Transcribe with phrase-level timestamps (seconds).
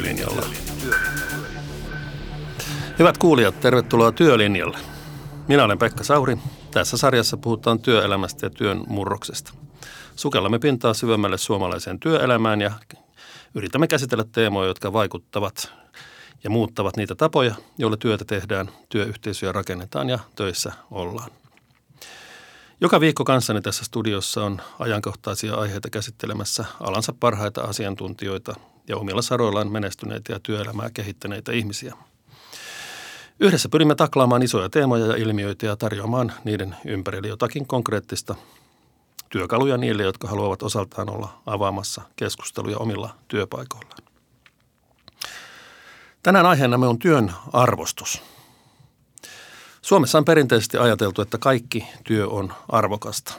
[0.00, 0.46] Työlinjalla.
[2.98, 4.78] Hyvät kuulijat, tervetuloa Työlinjalle.
[5.48, 6.36] Minä olen Pekka Sauri.
[6.70, 9.52] Tässä sarjassa puhutaan työelämästä ja työn murroksesta.
[10.16, 12.70] Sukellamme pintaa syvemmälle suomalaiseen työelämään ja
[13.54, 15.72] yritämme käsitellä teemoja, jotka vaikuttavat
[16.44, 21.30] ja muuttavat niitä tapoja, joilla työtä tehdään, työyhteisöjä rakennetaan ja töissä ollaan.
[22.80, 28.54] Joka viikko kanssani tässä studiossa on ajankohtaisia aiheita käsittelemässä alansa parhaita asiantuntijoita
[28.90, 31.94] ja omilla saroillaan menestyneitä ja työelämää kehittäneitä ihmisiä.
[33.40, 38.34] Yhdessä pyrimme taklaamaan isoja teemoja ja ilmiöitä ja tarjoamaan niiden ympärille jotakin konkreettista
[39.28, 44.02] työkaluja niille, jotka haluavat osaltaan olla avaamassa keskusteluja omilla työpaikoillaan.
[46.22, 48.22] Tänään aiheenamme on työn arvostus–
[49.82, 53.34] Suomessa on perinteisesti ajateltu, että kaikki työ on arvokasta.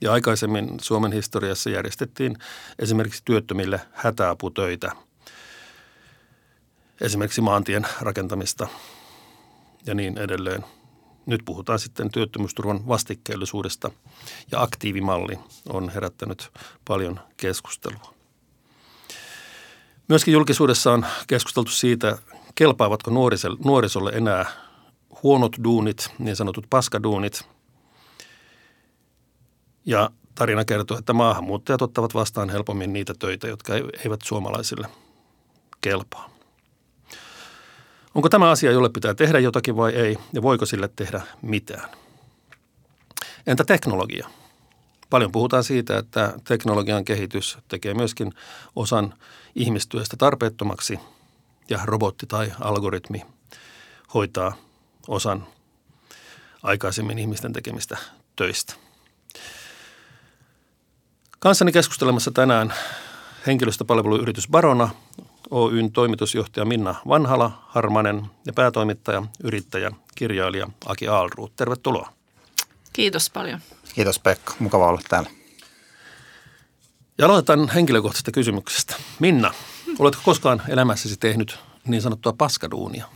[0.00, 2.36] Ja aikaisemmin Suomen historiassa järjestettiin
[2.78, 4.92] esimerkiksi työttömille hätäaputöitä,
[7.00, 8.68] esimerkiksi maantien rakentamista
[9.86, 10.64] ja niin edelleen.
[11.26, 13.90] Nyt puhutaan sitten työttömyysturvan vastikkeellisuudesta
[14.52, 15.38] ja aktiivimalli
[15.68, 16.50] on herättänyt
[16.84, 18.14] paljon keskustelua.
[20.08, 22.18] Myöskin julkisuudessa on keskusteltu siitä,
[22.54, 23.10] kelpaavatko
[23.64, 24.46] nuorisolle enää
[25.22, 27.55] huonot duunit, niin sanotut paskaduunit.
[29.86, 34.88] Ja tarina kertoo, että maahanmuuttajat ottavat vastaan helpommin niitä töitä, jotka eivät suomalaisille
[35.80, 36.30] kelpaa.
[38.14, 41.90] Onko tämä asia, jolle pitää tehdä jotakin vai ei, ja voiko sille tehdä mitään?
[43.46, 44.28] Entä teknologia?
[45.10, 48.32] Paljon puhutaan siitä, että teknologian kehitys tekee myöskin
[48.76, 49.14] osan
[49.54, 51.00] ihmistyöstä tarpeettomaksi
[51.70, 53.22] ja robotti tai algoritmi
[54.14, 54.56] hoitaa
[55.08, 55.46] osan
[56.62, 57.96] aikaisemmin ihmisten tekemistä
[58.36, 58.85] töistä.
[61.46, 62.74] Kanssani keskustelemassa tänään
[63.46, 64.88] henkilöstöpalveluyritys Barona,
[65.50, 71.56] Oyn toimitusjohtaja Minna Vanhala Harmanen ja päätoimittaja, yrittäjä, kirjailija Aki Aalruut.
[71.56, 72.12] Tervetuloa.
[72.92, 73.60] Kiitos paljon.
[73.94, 75.30] Kiitos Pekka, mukava olla täällä.
[77.18, 78.96] Ja aloitetaan henkilökohtaisesta kysymyksestä.
[79.18, 79.54] Minna,
[79.98, 83.06] oletko koskaan elämässäsi tehnyt niin sanottua paskaduunia?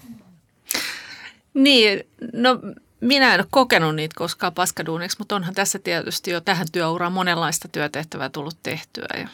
[1.54, 2.60] Niin, no
[3.00, 7.68] minä en ole kokenut niitä koskaan paskaduuniksi, mutta onhan tässä tietysti jo tähän työuraan monenlaista
[7.68, 9.08] työtehtävää tullut tehtyä.
[9.18, 9.28] Ja,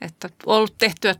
[0.00, 1.14] että ollut tehtyä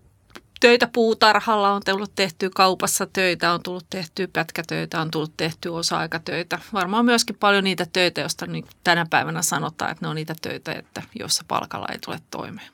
[0.60, 6.58] töitä puutarhalla, on tullut tehtyä kaupassa töitä, on tullut tehtyä pätkätöitä, on tullut tehtyä osa-aikatöitä.
[6.72, 10.72] Varmaan myöskin paljon niitä töitä, joista niin tänä päivänä sanotaan, että ne on niitä töitä,
[10.72, 12.66] että joissa palkalla ei tule toimeen.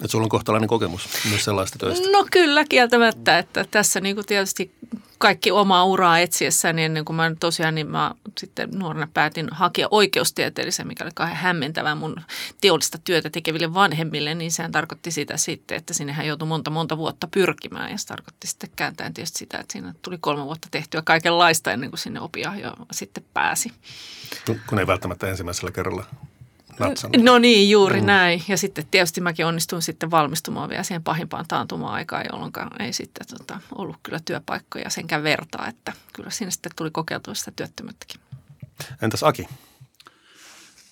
[0.00, 2.08] Että sulla on kohtalainen kokemus myös sellaista töistä.
[2.12, 4.74] No kyllä kieltämättä, että tässä niin kuin tietysti
[5.18, 9.88] kaikki omaa uraa etsiessä, niin ennen kuin mä tosiaan, niin mä sitten nuorena päätin hakea
[9.90, 12.20] oikeustieteellisen, mikä oli kauhean hämmentävää mun
[12.60, 17.28] teollista työtä tekeville vanhemmille, niin sehän tarkoitti sitä sitten, että sinnehän joutui monta monta vuotta
[17.30, 21.72] pyrkimään ja se tarkoitti sitten kääntäen tietysti sitä, että siinä tuli kolme vuotta tehtyä kaikenlaista
[21.72, 23.72] ennen kuin sinne opia jo sitten pääsi.
[24.66, 26.04] Kun ei välttämättä ensimmäisellä kerralla
[26.78, 27.24] natsannut.
[27.24, 28.06] No niin, juuri mm.
[28.06, 28.42] näin.
[28.48, 33.60] Ja sitten tietysti mäkin onnistuin sitten valmistumaan vielä siihen pahimpaan taantuma-aikaan, jolloin ei sitten tota,
[33.74, 38.20] ollut kyllä työpaikkoja senkään vertaa, että kyllä siinä sitten tuli kokeiltua sitä työttömyyttäkin.
[39.02, 39.48] Entäs Aki?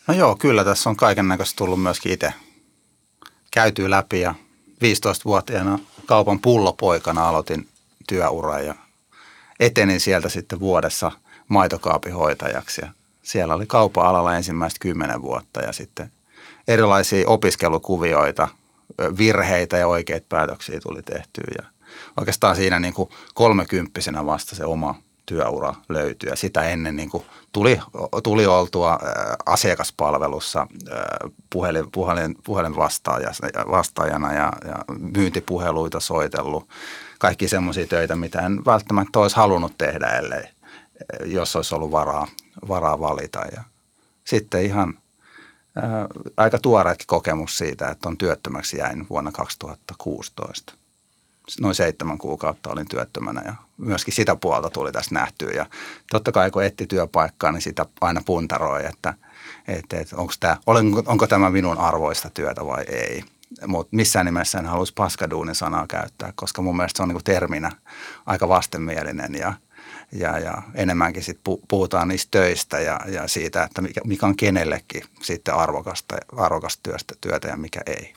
[0.06, 2.32] No joo, kyllä tässä on kaiken näköistä tullut myöskin itse
[3.50, 4.34] käytyy läpi ja
[4.84, 7.68] 15-vuotiaana kaupan pullopoikana aloitin
[8.08, 8.74] työuran ja
[9.60, 11.12] etenin sieltä sitten vuodessa
[11.48, 12.88] maitokaapihoitajaksi ja
[13.26, 16.12] siellä oli kaupan alalla ensimmäistä kymmenen vuotta ja sitten
[16.68, 18.48] erilaisia opiskelukuvioita,
[19.18, 21.44] virheitä ja oikeita päätöksiä tuli tehtyä.
[21.58, 21.64] Ja
[22.16, 24.94] oikeastaan siinä niin kuin kolmekymppisenä vasta se oma
[25.26, 26.30] työura löytyi.
[26.30, 27.80] Ja sitä ennen niin kuin tuli,
[28.22, 28.98] tuli oltua
[29.46, 30.66] asiakaspalvelussa
[31.52, 32.76] puhelin, puhelin, puhelin
[33.70, 36.68] vastaajana ja, ja myyntipuheluita soitellut.
[37.18, 40.44] Kaikki semmoisia töitä, mitä en välttämättä olisi halunnut tehdä, ellei
[41.24, 42.26] jos olisi ollut varaa,
[42.68, 43.40] varaa valita.
[43.52, 43.62] Ja
[44.24, 44.98] sitten ihan
[45.76, 50.74] ää, aika tuoreetkin kokemus siitä, että on työttömäksi jäin vuonna 2016.
[51.60, 55.50] Noin seitsemän kuukautta olin työttömänä ja myöskin sitä puolta tuli tässä nähtyä.
[55.50, 55.66] Ja
[56.10, 59.14] totta kai kun etti työpaikkaa, niin sitä aina puntaroi, että,
[59.68, 60.56] että, että onko, tämä,
[61.06, 63.24] onko tämä minun arvoista työtä vai ei.
[63.66, 67.72] Mutta missään nimessä en haluaisi paskaduunin sanaa käyttää, koska mun mielestä se on niin terminä
[68.26, 69.52] aika vastenmielinen ja–
[70.12, 75.02] ja, ja enemmänkin sit puhutaan niistä töistä ja, ja siitä, että mikä, mikä on kenellekin
[75.22, 78.14] sitten arvokasta, arvokasta työstä, työtä ja mikä ei.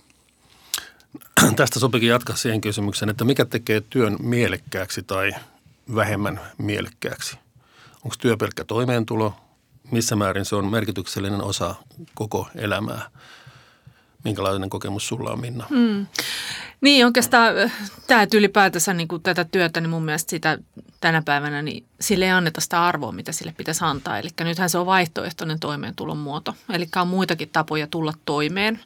[1.56, 5.32] Tästä sopikin jatkaa siihen kysymykseen, että mikä tekee työn mielekkääksi tai
[5.96, 7.38] vähemmän mielekkääksi?
[8.04, 9.36] Onko työ pelkkä toimeentulo?
[9.92, 11.76] Missä määrin se on merkityksellinen osa
[12.16, 13.10] koko elämää?
[14.24, 15.66] Minkälainen kokemus sulla on, Minna?
[15.70, 16.08] Hmm.
[16.82, 17.54] Niin oikeastaan
[18.08, 20.58] tämä ylipäätänsä niin kuin tätä työtä, niin mun mielestä sitä
[21.02, 24.20] tänä päivänä, niin sille ei anneta sitä arvoa, mitä sille pitäisi antaa.
[24.20, 26.56] Eli nythän se on vaihtoehtoinen toimeentulon muoto.
[26.74, 28.80] Eli on muitakin tapoja tulla toimeen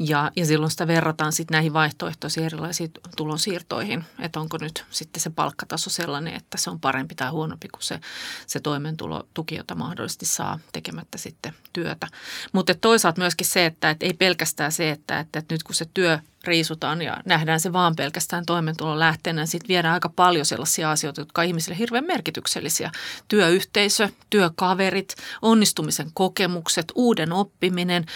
[0.00, 5.30] ja, ja silloin sitä verrataan sitten näihin vaihtoehtoisiin erilaisiin tulonsiirtoihin, että onko nyt sitten se
[5.30, 8.00] palkkataso sellainen, että se on parempi tai huonompi kuin se,
[8.46, 12.06] se toimeentulotuki, jota mahdollisesti saa tekemättä sitten työtä.
[12.52, 15.86] Mutta toisaalta myöskin se, että, että ei pelkästään se, että, että, että nyt kun se
[15.94, 21.20] työ riisutaan ja nähdään se vaan pelkästään toimeentulon lähteenä, sitten viedään aika paljon sellaisia asioita,
[21.20, 22.90] jotka on ihmisille hirveän merkityksellisiä.
[23.28, 28.06] Työyhteisö, työkaverit, onnistumisen kokemukset, uuden oppiminen.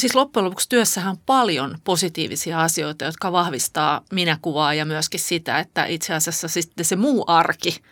[0.00, 5.84] Siis loppujen lopuksi työssähän on paljon positiivisia asioita, jotka vahvistaa minäkuvaa ja myöskin sitä, että
[5.84, 7.82] itse asiassa sitten se muu arki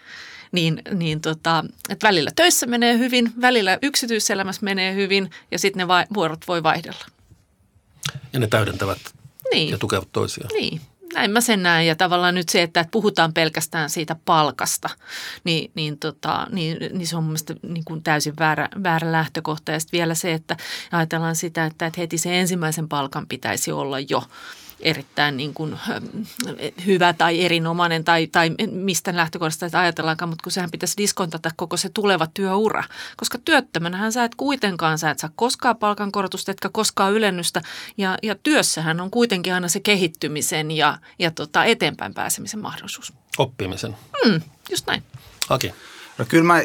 [0.53, 6.07] niin, niin tota, että välillä töissä menee hyvin, välillä yksityiselämässä menee hyvin ja sitten ne
[6.15, 7.07] vuorot voi vaihdella.
[8.33, 8.99] Ja ne täydentävät
[9.53, 9.71] niin.
[9.71, 10.51] ja tukevat toisiaan.
[10.53, 10.81] Niin,
[11.15, 11.87] näin mä sen näen.
[11.87, 14.91] Ja tavallaan nyt se, että puhutaan pelkästään siitä palkasta,
[15.45, 19.73] niin, niin, tota, niin, niin se on mun mielestä niin kuin täysin väärä, väärä lähtökohta.
[19.73, 20.57] Ja sitten vielä se, että
[20.93, 24.23] ajatellaan sitä, että, että heti se ensimmäisen palkan pitäisi olla jo
[24.83, 25.79] erittäin niin kuin,
[26.87, 31.77] hyvä tai erinomainen tai, tai mistä lähtökohdasta että ajatellaankaan, mutta kun sehän pitäisi diskontata koko
[31.77, 32.85] se tuleva työura.
[33.17, 37.63] Koska työttömänähän sä et kuitenkaan, sä et saa koskaan palkankorotusta, etkä koskaan ylennystä
[37.97, 43.13] ja, ja työssähän on kuitenkin aina se kehittymisen ja, ja tota eteenpäin pääsemisen mahdollisuus.
[43.39, 43.97] Oppimisen.
[44.25, 44.41] Mm,
[44.71, 45.03] just näin.
[45.49, 45.75] Aki.
[46.21, 46.63] No kyllä mä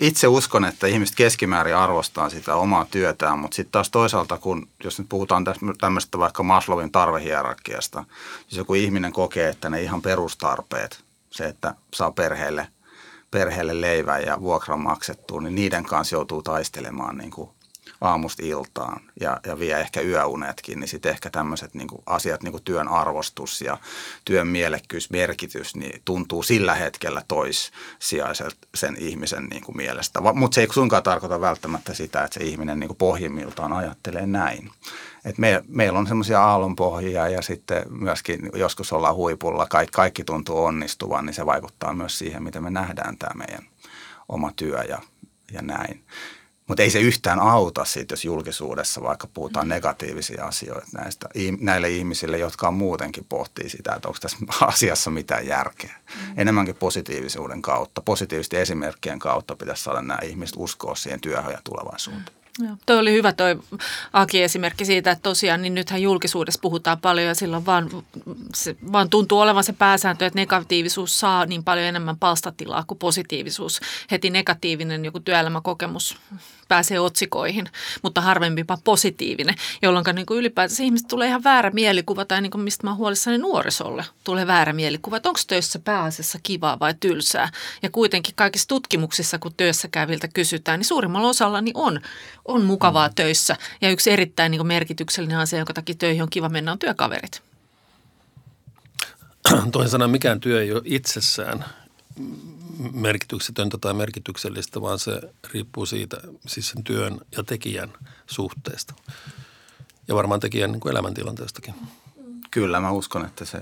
[0.00, 4.98] itse uskon, että ihmiset keskimäärin arvostaa sitä omaa työtään, mutta sitten taas toisaalta, kun jos
[4.98, 5.44] nyt puhutaan
[5.80, 8.04] tämmöistä vaikka Maslowin tarvehierarkiasta,
[8.50, 12.68] jos joku ihminen kokee, että ne ihan perustarpeet, se, että saa perheelle,
[13.30, 17.50] perheelle leivän ja vuokran maksettua, niin niiden kanssa joutuu taistelemaan niin kuin
[18.00, 22.64] aamusta iltaan ja, ja vie ehkä yöunetkin, niin sitten ehkä tämmöiset niin asiat, niin kuin
[22.64, 23.78] työn arvostus ja
[24.24, 30.20] työn mielekkyys, merkitys, niin tuntuu sillä hetkellä toissijaiselta sen ihmisen niin kuin mielestä.
[30.20, 34.70] Mutta se ei suinkaan tarkoita välttämättä sitä, että se ihminen niin kuin pohjimmiltaan ajattelee näin.
[35.24, 40.64] Et me, meillä on semmoisia aallonpohjia ja sitten myöskin joskus ollaan huipulla, kaikki, kaikki tuntuu
[40.64, 43.66] onnistuvan, niin se vaikuttaa myös siihen, miten me nähdään tämä meidän
[44.28, 44.98] oma työ ja,
[45.52, 46.04] ja näin.
[46.68, 51.28] Mutta ei se yhtään auta siitä, jos julkisuudessa vaikka puhutaan negatiivisia asioita näistä,
[51.60, 54.36] näille ihmisille, jotka on muutenkin pohtii sitä, että onko tässä
[54.66, 55.94] asiassa mitään järkeä.
[56.14, 56.34] Mm.
[56.36, 62.36] Enemmänkin positiivisuuden kautta, positiivisten esimerkkien kautta pitäisi saada nämä ihmiset uskoa siihen työhön ja tulevaisuuteen.
[62.58, 62.76] Joo.
[62.86, 63.58] Toi oli hyvä toi
[64.12, 67.90] Aki-esimerkki siitä, että tosiaan niin nythän julkisuudessa puhutaan paljon ja silloin vaan,
[68.54, 73.80] se, vaan tuntuu olevan se pääsääntö, että negatiivisuus saa niin paljon enemmän palstatilaa kuin positiivisuus.
[74.10, 76.16] Heti negatiivinen joku työelämäkokemus
[76.68, 77.68] pääsee otsikoihin,
[78.02, 82.64] mutta harvempipa positiivinen, jolloin niin kuin ylipäätänsä ihmiset tulee ihan väärä mielikuva tai niin kuin
[82.64, 87.50] mistä mä oon huolissani nuorisolle tulee väärä mielikuva, että onko töissä pääasiassa kivaa vai tylsää.
[87.82, 92.00] Ja kuitenkin kaikissa tutkimuksissa, kun työssä käyviltä kysytään, niin suurimmalla osalla niin on,
[92.48, 93.14] on mukavaa mm.
[93.14, 93.56] töissä.
[93.80, 97.42] Ja yksi erittäin niin kuin merkityksellinen asia, jonka takia töihin on kiva mennä, on työkaverit.
[99.72, 101.64] Toisin sanoen mikään työ ei ole itsessään
[102.92, 105.20] merkityksetöntä tai merkityksellistä, vaan se
[105.52, 106.16] riippuu siitä,
[106.46, 107.92] siis sen työn ja tekijän
[108.26, 108.94] suhteesta.
[110.08, 111.74] Ja varmaan tekijän niin kuin elämäntilanteestakin.
[112.50, 113.58] Kyllä, mä uskon, että se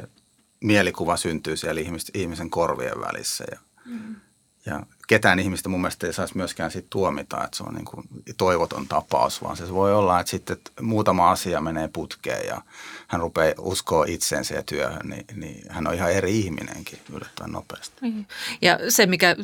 [0.60, 1.80] mielikuva syntyy siellä
[2.14, 4.16] ihmisen korvien välissä ja, mm.
[4.66, 8.04] ja ketään ihmistä mun mielestä ei saisi myöskään siitä tuomita, että se on niin kuin
[8.36, 12.62] toivoton tapaus, vaan se voi olla, että sitten että muutama asia menee putkeen ja
[13.08, 17.94] hän rupeaa uskoa itseensä ja työhön, niin, niin hän on ihan eri ihminenkin yllättävän nopeasti.
[18.00, 18.26] Niin.
[18.62, 19.36] Ja se, mikä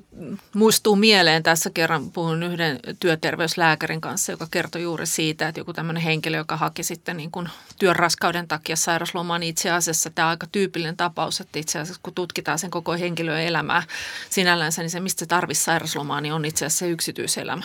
[0.54, 6.02] muistuu mieleen, tässä kerran puhun yhden työterveyslääkärin kanssa, joka kertoi juuri siitä, että joku tämmöinen
[6.02, 7.48] henkilö, joka haki sitten niin kuin
[7.78, 12.00] työn raskauden takia sairaslomaa, niin itse asiassa tämä on aika tyypillinen tapaus, että itse asiassa
[12.02, 13.82] kun tutkitaan sen koko henkilön elämää
[14.30, 17.62] sinällänsä, niin se mistä se tarvitsisi sairaslomaa, niin on itse asiassa se yksityiselämä.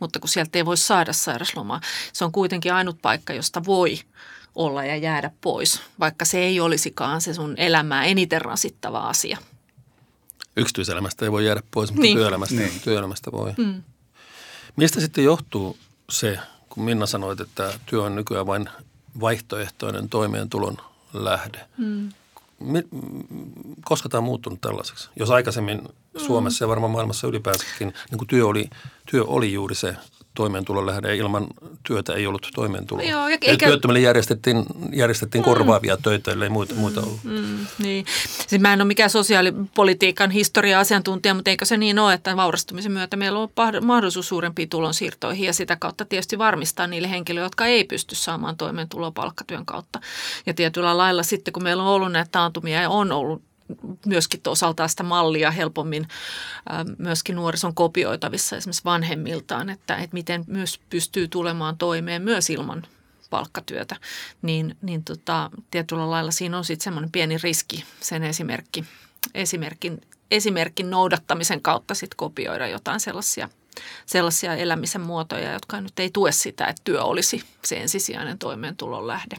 [0.00, 1.80] Mutta kun sieltä ei voi saada sairaslomaa,
[2.12, 3.98] se on kuitenkin ainut paikka, josta voi
[4.54, 9.38] olla ja jäädä pois, vaikka se ei olisikaan se sun elämää eniten rasittava asia.
[10.56, 12.16] Yksityiselämästä ei voi jäädä pois, mutta niin.
[12.16, 12.80] työelämästä, niin.
[12.80, 13.52] työelämästä voi.
[13.56, 13.82] Mm.
[14.76, 15.76] Mistä sitten johtuu
[16.10, 16.38] se,
[16.68, 18.68] kun Minna sanoit, että työ on nykyään vain
[19.20, 20.76] vaihtoehtoinen toimeentulon
[21.12, 21.60] lähde?
[21.78, 22.12] Mm
[23.84, 25.08] koska tämä on muuttunut tällaiseksi?
[25.16, 25.88] Jos aikaisemmin mm.
[26.16, 28.70] Suomessa ja varmaan maailmassa ylipäänsäkin niin kuin työ, oli,
[29.10, 29.96] työ oli juuri se
[30.34, 31.16] toimeentulon lähde.
[31.16, 31.46] Ilman
[31.82, 33.04] työtä ei ollut toimeentuloa.
[33.04, 35.44] Joo, ja eikä- Työttömille järjestettiin, järjestettiin mm.
[35.44, 37.24] korvaavia töitä, ellei muita, muita ollut.
[37.24, 38.06] Mm, niin.
[38.46, 43.16] Siis mä en ole mikään sosiaalipolitiikan historia-asiantuntija, mutta eikö se niin ole, että vaurastumisen myötä
[43.16, 43.48] meillä on
[43.82, 49.10] mahdollisuus suurempiin tulonsiirtoihin ja sitä kautta tietysti varmistaa niille henkilöille, jotka ei pysty saamaan toimeentuloa
[49.10, 50.00] palkkatyön kautta.
[50.46, 53.42] Ja tietyllä lailla sitten, kun meillä on ollut näitä taantumia ja on ollut
[54.06, 56.08] myöskin osaltaan sitä mallia helpommin
[56.68, 62.82] ää, myöskin nuorison kopioitavissa esimerkiksi vanhemmiltaan, että, että miten myös pystyy tulemaan toimeen myös ilman
[63.30, 63.96] palkkatyötä,
[64.42, 68.84] niin, niin tota, tietyllä lailla siinä on sitten semmoinen pieni riski sen esimerkki,
[69.34, 73.48] esimerkin, esimerkin noudattamisen kautta sitten kopioida jotain sellaisia,
[74.06, 79.36] sellaisia elämisen muotoja, jotka nyt ei tue sitä, että työ olisi se ensisijainen toimeentulon lähde.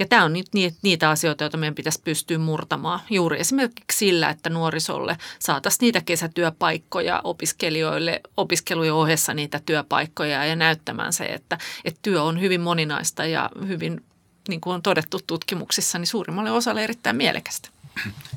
[0.00, 0.46] Ja tämä on nyt
[0.82, 7.20] niitä asioita, joita meidän pitäisi pystyä murtamaan juuri esimerkiksi sillä, että nuorisolle saataisiin niitä kesätyöpaikkoja
[7.24, 13.50] opiskelijoille, opiskelujen ohessa niitä työpaikkoja ja näyttämään se, että, että työ on hyvin moninaista ja
[13.66, 14.04] hyvin,
[14.48, 17.68] niin kuin on todettu tutkimuksissa, niin suurimmalle osalle erittäin mielekästä.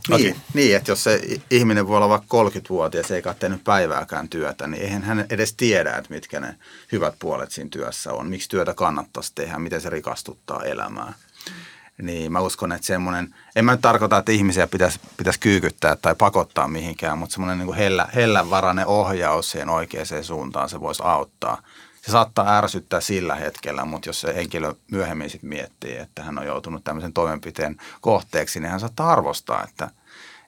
[0.10, 4.67] Niin, niin, että jos se ihminen voi olla vaikka 30-vuotias eikä ole tehnyt päivääkään työtä,
[4.67, 6.55] niin eihän hän edes tiedä, että mitkä ne
[6.91, 8.27] hyvät puolet siinä työssä on.
[8.27, 11.13] Miksi työtä kannattaisi tehdä, miten se rikastuttaa elämää.
[12.02, 16.16] Niin mä uskon, että semmoinen, en mä nyt tarkoita, että ihmisiä pitäisi, pitäisi kyykyttää tai
[16.16, 21.62] pakottaa mihinkään, mutta semmoinen niin hellä, hellänvarainen ohjaus siihen oikeaan suuntaan se voisi auttaa.
[22.06, 26.46] Se saattaa ärsyttää sillä hetkellä, mutta jos se henkilö myöhemmin sitten miettii, että hän on
[26.46, 29.90] joutunut tämmöisen toimenpiteen kohteeksi, niin hän saattaa arvostaa, että,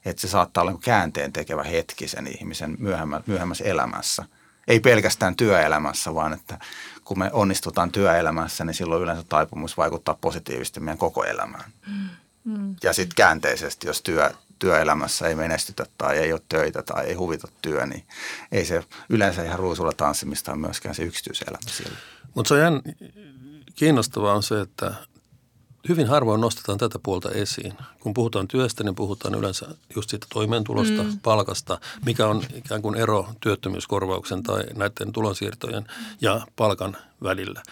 [0.04, 4.24] että se saattaa olla niin käänteen tekevä hetki sen ihmisen myöhemmä, myöhemmässä elämässä.
[4.68, 6.58] Ei pelkästään työelämässä, vaan että
[7.04, 11.70] kun me onnistutaan työelämässä, niin silloin yleensä taipumus vaikuttaa positiivisesti meidän koko elämään.
[12.44, 12.76] Mm.
[12.82, 17.48] Ja sitten käänteisesti, jos työ, työelämässä ei menestytä tai ei ole töitä tai ei huvita
[17.62, 18.04] työ, niin
[18.52, 21.96] ei se yleensä ihan ruusulla tanssimista on myöskään se yksityiselämä siellä.
[22.34, 22.82] Mutta se on jään,
[23.74, 24.94] kiinnostavaa on se, että
[25.88, 27.72] hyvin harvoin nostetaan tätä puolta esiin.
[28.00, 29.66] Kun puhutaan työstä, niin puhutaan yleensä
[29.96, 31.18] just siitä toimeentulosta, mm.
[31.22, 35.86] palkasta, mikä on ikään kuin ero työttömyyskorvauksen tai näiden tulonsiirtojen
[36.20, 37.62] ja palkan välillä.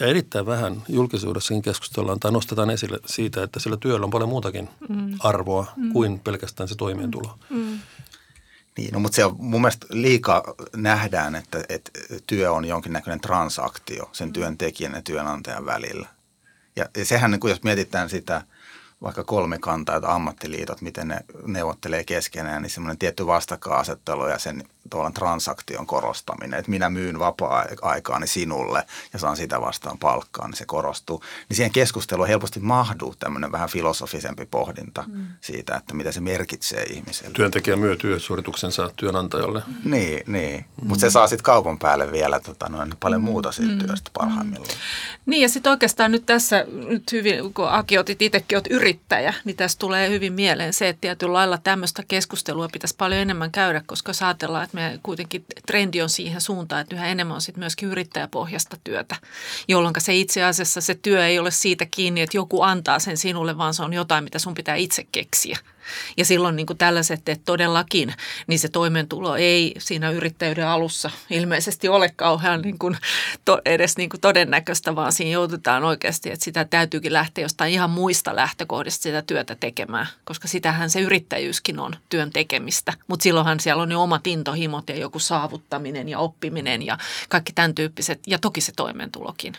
[0.00, 4.68] Ja erittäin vähän julkisuudessakin keskustellaan tai nostetaan esille siitä, että sillä työllä on paljon muutakin
[4.88, 5.16] mm.
[5.20, 5.92] arvoa mm.
[5.92, 7.38] kuin pelkästään se toimeentulo.
[7.50, 7.78] Mm.
[8.78, 10.42] Niin, no, mutta se on mun mielestä liikaa
[10.76, 11.90] nähdään, että, että
[12.26, 16.08] työ on jonkinnäköinen transaktio sen työntekijän ja työnantajan välillä.
[16.76, 18.42] Ja, sehän, niin kun jos mietitään sitä
[19.04, 25.10] vaikka kolmikantaa, tai ammattiliitot, miten ne neuvottelee keskenään, niin semmoinen tietty vastakkainasettelu ja sen tuolla
[25.10, 31.22] transaktion korostaminen, että minä myyn vapaa-aikaani sinulle ja saan sitä vastaan palkkaa, niin se korostuu.
[31.48, 35.26] Niin siihen keskusteluun helposti mahtuu tämmöinen vähän filosofisempi pohdinta mm.
[35.40, 37.34] siitä, että mitä se merkitsee ihmiselle.
[37.34, 39.62] Työntekijä myö työsuorituksensa työnantajalle.
[39.84, 40.64] Niin, niin.
[40.82, 40.88] Mm.
[40.88, 43.78] mutta se saa sitten kaupan päälle vielä tota, noin, paljon muuta siitä mm.
[43.78, 44.78] työstä parhaimmillaan.
[45.26, 48.58] Niin ja sitten oikeastaan nyt tässä, nyt hyvin, kun Aki otit itsekin,
[48.94, 53.50] yrittäjä, niin tässä tulee hyvin mieleen se, että tietyllä lailla tämmöistä keskustelua pitäisi paljon enemmän
[53.50, 57.40] käydä, koska jos ajatellaan, että me kuitenkin trendi on siihen suuntaan, että yhä enemmän on
[57.40, 59.16] sitten myöskin yrittäjäpohjasta työtä,
[59.68, 63.58] jolloin se itse asiassa se työ ei ole siitä kiinni, että joku antaa sen sinulle,
[63.58, 65.58] vaan se on jotain, mitä sun pitää itse keksiä.
[66.16, 68.14] Ja silloin niin kuin tällaiset, että todellakin,
[68.46, 72.96] niin se toimeentulo ei siinä yrittäjyyden alussa ilmeisesti ole kauhean niin kuin
[73.44, 77.90] to, edes niin kuin todennäköistä, vaan siinä joudutaan oikeasti, että sitä täytyykin lähteä jostain ihan
[77.90, 82.92] muista lähtökohdista sitä työtä tekemään, koska sitähän se yrittäjyyskin on työn tekemistä.
[83.06, 86.98] Mutta silloinhan siellä on ne omat intohimot ja joku saavuttaminen ja oppiminen ja
[87.28, 89.54] kaikki tämän tyyppiset, ja toki se toimeentulokin.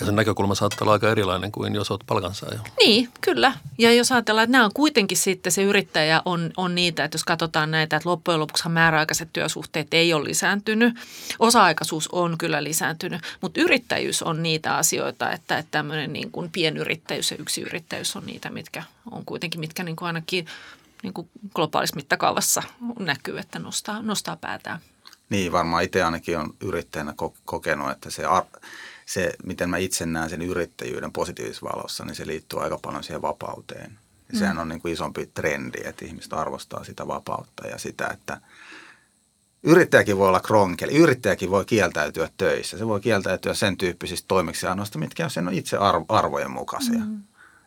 [0.00, 2.60] Ja sen näkökulma saattaa olla aika erilainen kuin jos olet palkansaaja.
[2.78, 3.52] Niin, kyllä.
[3.78, 7.24] Ja jos ajatellaan, että nämä on kuitenkin sitten se yrittäjä on, on niitä, että jos
[7.24, 10.94] katsotaan näitä, että loppujen lopuksi määräaikaiset työsuhteet ei ole lisääntynyt.
[11.38, 17.30] Osa-aikaisuus on kyllä lisääntynyt, mutta yrittäjyys on niitä asioita, että, että tämmöinen niin kuin pienyrittäjyys
[17.30, 20.46] ja yksiyrittäjyys on niitä, mitkä on kuitenkin, mitkä niin kuin ainakin
[21.02, 22.62] niin kuin globaalissa mittakaavassa
[22.98, 24.80] näkyy, että nostaa, nostaa päätään.
[25.30, 28.44] Niin, varmaan itse ainakin on yrittäjänä kokenut, että se ar-
[29.06, 33.22] se, miten mä itse näen sen yrittäjyyden positiivisessa valossa, niin se liittyy aika paljon siihen
[33.22, 33.98] vapauteen.
[34.28, 34.38] Ja mm.
[34.38, 38.40] sehän on niin kuin isompi trendi, että ihmiset arvostaa sitä vapautta ja sitä, että
[39.62, 40.96] yrittäjäkin voi olla kronkeli.
[40.96, 42.78] Yrittäjäkin voi kieltäytyä töissä.
[42.78, 45.76] Se voi kieltäytyä sen tyyppisistä toimeksiannoista, mitkä on sen itse
[46.08, 46.98] arvojen mukaisia.
[46.98, 47.22] Mm.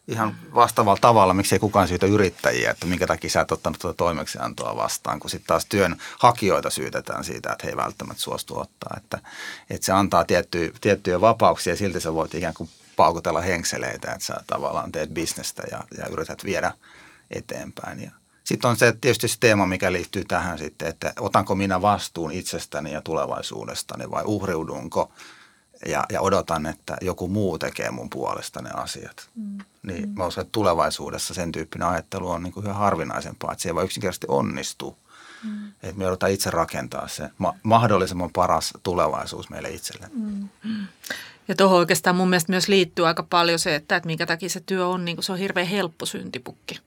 [0.10, 3.98] Ihan vastaavalla tavalla, miksi ei kukaan syytä yrittäjiä, että minkä takia sä et ottanut tuota
[3.98, 8.94] toimeksiantoa vastaan, kun sitten taas työnhakijoita syytetään siitä, että he ei välttämättä suostu ottaa.
[8.98, 9.20] Että,
[9.70, 14.26] että se antaa tiettyjä, tiettyjä vapauksia ja silti sä voit ikään kuin paukutella henkseleitä, että
[14.26, 16.72] sä tavallaan teet bisnestä ja, ja yrität viedä
[17.32, 18.04] eteenpäin.
[18.04, 18.12] Ja
[18.44, 22.92] Sitten on se tietysti se teema, mikä liittyy tähän sitten, että otanko minä vastuun itsestäni
[22.94, 25.12] ja tulevaisuudestani vai uhriudunko
[25.86, 29.30] ja, ja odotan, että joku muu tekee mun puolesta ne asiat.
[29.36, 29.58] Mm.
[29.84, 33.70] Niin mä uskon, että tulevaisuudessa sen tyyppinen ajattelu on niin kuin hyvin harvinaisempaa, että se
[33.70, 34.98] ei vaan yksinkertaisesti onnistu.
[35.44, 35.68] Mm.
[35.68, 40.08] Että me joudutaan itse rakentaa se ma- mahdollisimman paras tulevaisuus meille itselle.
[40.14, 40.50] Mm.
[41.48, 44.60] Ja tuohon oikeastaan mun mielestä myös liittyy aika paljon se, että, että minkä takia se
[44.60, 46.80] työ on, niin kuin se on hirveän helppo syntipukki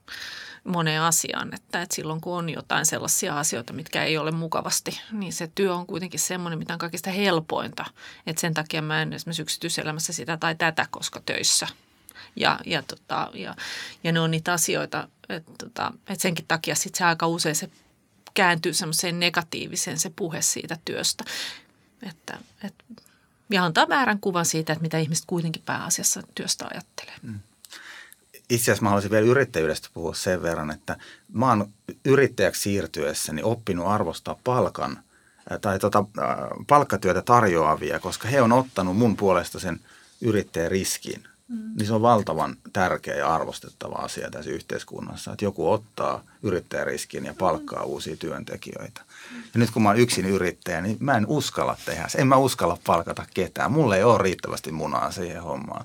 [0.64, 1.54] moneen asiaan.
[1.54, 5.74] Että, että silloin kun on jotain sellaisia asioita, mitkä ei ole mukavasti, niin se työ
[5.74, 7.84] on kuitenkin semmoinen, mitä on kaikista helpointa.
[8.26, 11.66] Että sen takia mä en esimerkiksi yksityiselämässä sitä tai tätä, koska töissä.
[12.36, 13.56] Ja, ja, tota, ja,
[14.04, 17.70] ja ne on niitä asioita, että, tota, että senkin takia sit se aika usein se
[18.34, 21.24] kääntyy semmoiseen negatiiviseen se puhe siitä työstä.
[22.08, 22.84] Että, että,
[23.50, 27.14] ja antaa väärän kuvan siitä, että mitä ihmiset kuitenkin pääasiassa työstä ajattelee.
[27.22, 27.40] Mm
[28.50, 30.96] itse asiassa mä haluaisin vielä yrittäjyydestä puhua sen verran, että
[31.32, 31.68] mä oon
[32.04, 34.98] yrittäjäksi siirtyessäni oppinut arvostaa palkan
[35.60, 36.04] tai tota,
[36.66, 39.80] palkkatyötä tarjoavia, koska he on ottanut mun puolesta sen
[40.20, 41.22] yrittäjän riskin.
[41.48, 41.72] Mm.
[41.76, 47.34] Niin se on valtavan tärkeä ja arvostettava asia tässä yhteiskunnassa, että joku ottaa yrittäjäriskin ja
[47.38, 47.86] palkkaa mm.
[47.86, 49.00] uusia työntekijöitä.
[49.54, 52.78] Ja nyt kun mä oon yksin yrittäjä, niin mä en uskalla tehdä En mä uskalla
[52.86, 53.72] palkata ketään.
[53.72, 55.84] Mulle ei ole riittävästi munaa siihen hommaan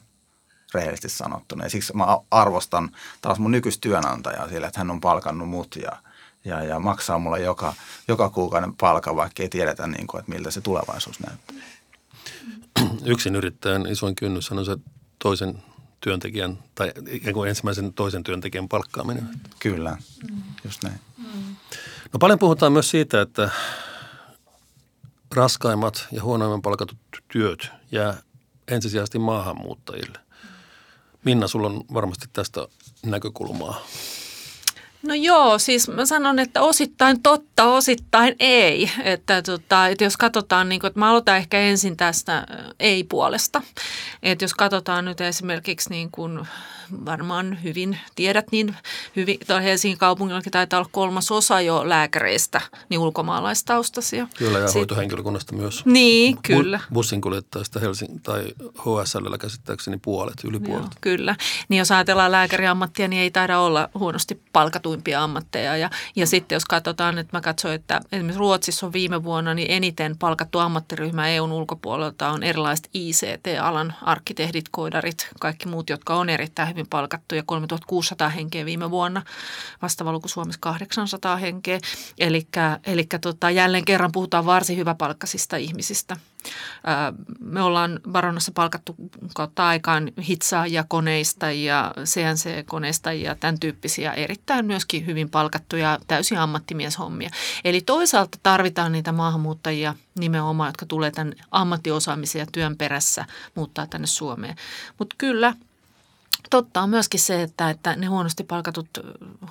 [0.74, 1.64] rehellisesti sanottuna.
[1.64, 5.92] Ja siksi mä arvostan taas mun nykyistä työnantajaa sillä, että hän on palkannut mut ja,
[6.46, 7.74] ja, ja maksaa mulle joka,
[8.08, 11.56] joka kuukauden palkan, vaikka ei tiedetä, niin kuin, että miltä se tulevaisuus näyttää.
[13.06, 14.78] Yksin yrittäjän isoin kynnys on se
[15.20, 15.64] toisen
[16.02, 19.30] työntekijän tai ikään kuin ensimmäisen toisen työntekijän palkkaaminen.
[19.60, 19.98] Kyllä,
[20.64, 21.00] just näin.
[22.14, 23.50] No paljon puhutaan myös siitä, että
[25.36, 26.98] raskaimmat ja huonoimman palkatut
[27.28, 28.18] työt jää
[28.68, 30.27] ensisijaisesti maahanmuuttajille.
[31.28, 32.68] Minna, sulla on varmasti tästä
[33.06, 33.82] näkökulmaa.
[35.04, 38.92] No joo, siis mä sanon, että osittain totta, osittain ei.
[39.04, 42.48] Että, tota, että jos katsotaan, niin kuin, että mä aloitan ehkä ensin tästä
[42.80, 43.62] ei-puolesta.
[44.24, 46.48] Että jos katsotaan nyt esimerkiksi niin kuin
[47.06, 48.76] varmaan hyvin tiedät, niin
[49.16, 54.28] hyvin, Helsingin kaupungillakin taitaa olla kolmas osa jo lääkäreistä, niin ulkomaalaistaustaisia.
[54.38, 55.86] Kyllä, ja Sitten, hoitohenkilökunnasta myös.
[55.86, 56.80] Niin, Bu- kyllä.
[56.94, 58.44] Bussinkuljettajista Helsingin tai
[58.80, 60.84] HSL käsittääkseni puolet, yli puolet.
[60.84, 61.36] Joo, kyllä.
[61.70, 65.78] Niin jos ajatellaan lääkäriammattia, niin ei taida olla huonosti palkatuimpia ammatteja.
[65.78, 69.72] Ja, ja sitten jos katsotaan, että mä katsoin, että esimerkiksi Ruotsissa on viime vuonna niin
[69.72, 76.76] eniten palkattu ammattiryhmä EUn ulkopuolelta on erilaiset ICT-alan arkkitehdit, koodarit, kaikki muut, jotka on erittäin
[76.78, 79.22] hyvin palkattuja, 3600 henkeä viime vuonna,
[79.82, 81.80] vastaava luku Suomessa 800 henkeä.
[82.18, 82.48] Eli
[83.22, 86.18] tota, jälleen kerran puhutaan varsin hyväpalkkaisista ihmisistä.
[87.40, 88.96] Me ollaan Baronassa palkattu
[89.36, 97.30] kautta aikaan hitsaajia koneista ja CNC-koneista ja tämän tyyppisiä erittäin myöskin hyvin palkattuja täysin ammattimieshommia.
[97.64, 104.08] Eli toisaalta tarvitaan niitä maahanmuuttajia nimenomaan, jotka tulee tämän ammattiosaamisen ja työn perässä muuttaa tänne
[104.08, 104.56] Suomeen.
[105.00, 105.54] Mutta kyllä–
[106.50, 108.90] Totta on myöskin se, että, että ne huonosti palkatut,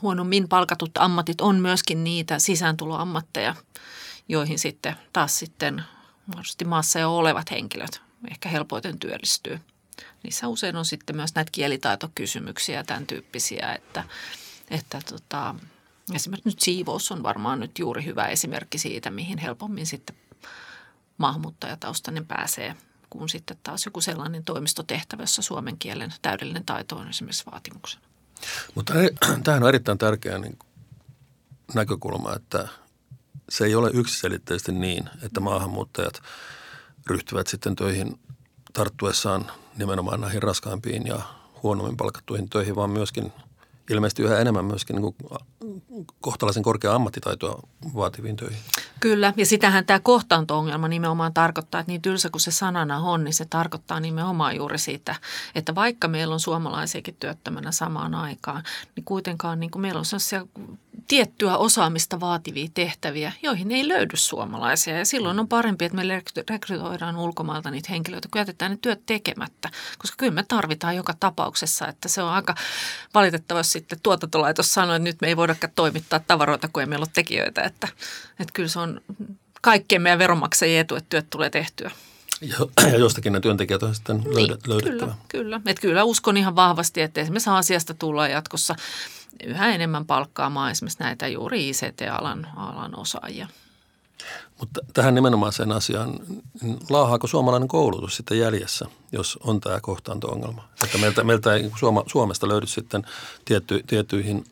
[0.03, 3.55] huonommin palkatut ammatit on myöskin niitä sisääntuloammatteja,
[4.29, 5.83] joihin sitten taas sitten
[6.27, 9.61] mahdollisesti maassa jo olevat henkilöt ehkä helpoiten työllistyy.
[10.23, 14.05] Niissä usein on sitten myös näitä kielitaitokysymyksiä tämän tyyppisiä, että,
[14.71, 15.55] että tota,
[16.15, 20.17] esimerkiksi nyt siivous on varmaan nyt juuri hyvä esimerkki siitä, mihin helpommin sitten
[21.19, 22.75] maahanmuuttajataustainen pääsee
[23.11, 28.03] kuin sitten taas joku sellainen toimistotehtävä, jossa suomen kielen täydellinen taito on esimerkiksi vaatimuksena.
[28.75, 28.95] Mutta
[29.45, 30.59] tämähän on erittäin tärkeä niin
[31.75, 32.69] näkökulma, että
[33.49, 36.23] se ei ole yksiselitteisesti niin, että maahanmuuttajat
[37.07, 38.21] ryhtyvät sitten töihin
[38.73, 41.23] tarttuessaan nimenomaan näihin raskaimpiin ja
[41.62, 43.33] huonommin palkattuihin töihin, vaan myöskin–
[43.90, 45.14] ilmeisesti yhä enemmän myöskin niin
[46.21, 47.62] kohtalaisen korkea ammattitaitoa
[47.95, 48.59] vaativiin töihin.
[49.01, 53.35] Kyllä, ja sitähän tämä kohtaanto-ongelma nimenomaan tarkoittaa, että niin tylsä kuin se sanana on, niin
[53.35, 55.15] se tarkoittaa nimenomaan juuri sitä,
[55.55, 58.63] että vaikka meillä on suomalaisiakin työttömänä samaan aikaan,
[58.97, 60.47] niin kuitenkaan niin kuin meillä on sellaisia
[61.09, 64.99] tiettyä osaamista vaativia tehtäviä, joihin ei löydy suomalaisia.
[64.99, 69.71] Ja silloin on parempi, että me rekrytoidaan ulkomailta niitä henkilöitä, kun jätetään ne työt tekemättä.
[69.99, 72.55] Koska kyllä me tarvitaan joka tapauksessa, että se on aika
[73.15, 77.11] valitettavasti sitten tuotantolaitos sanoi, että nyt me ei voidakaan toimittaa tavaroita, kun ei meillä ole
[77.13, 77.63] tekijöitä.
[77.63, 77.89] Että,
[78.41, 78.86] että kyllä se on
[79.62, 81.90] kaikkien meidän veronmaksajien etu, että työt tulee tehtyä.
[82.83, 84.90] Ja, jostakin ne työntekijät on sitten niin, löydettävä.
[84.92, 85.61] Kyllä, kyllä.
[85.66, 88.75] Että kyllä uskon ihan vahvasti, että esimerkiksi asiasta tullaan jatkossa
[89.44, 93.49] yhä enemmän palkkaamaan esimerkiksi näitä juuri ICT-alan alan osaajia.
[94.61, 96.18] Mutta tähän nimenomaan sen asiaan,
[96.62, 100.68] niin laahaako suomalainen koulutus sitten jäljessä, jos on tämä kohtaanto-ongelma?
[100.85, 103.07] Että meiltä, meiltä ei Suoma, Suomesta löydy sitten
[103.44, 104.44] tietty, tiettyihin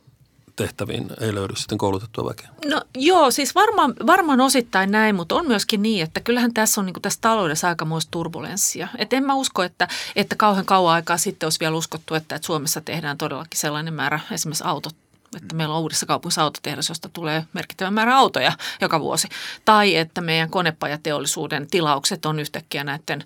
[0.57, 2.49] tehtäviin ei löydy sitten koulutettua väkeä?
[2.71, 6.87] No joo, siis varmaan, varmaan osittain näin, mutta on myöskin niin, että kyllähän tässä on
[6.87, 8.89] niin tässä taloudessa aikamoista turbulenssia.
[8.99, 12.47] Et en mä usko, että, että kauhean kauan aikaa sitten olisi vielä uskottu, että, että
[12.47, 14.95] Suomessa tehdään todellakin sellainen määrä esimerkiksi autot
[15.37, 19.29] että meillä on uudessa kaupungissa autotehdas, josta tulee merkittävä määrä autoja joka vuosi.
[19.65, 23.25] Tai että meidän konepajateollisuuden tilaukset on yhtäkkiä näiden,